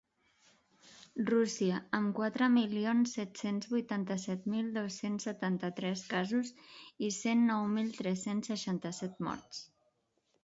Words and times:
Rússia, 1.25 1.75
amb 1.97 2.13
quatre 2.19 2.45
milions 2.53 3.11
set-cents 3.17 3.69
vuitanta-set 3.73 4.47
mil 4.53 4.71
dos-cents 4.77 5.29
setanta-tres 5.29 6.03
casos 6.15 6.51
i 7.09 7.13
cent 7.21 7.43
nou 7.51 7.67
mil 7.75 7.91
tres-cents 7.99 8.49
seixanta-set 8.53 9.21
morts. 9.29 9.61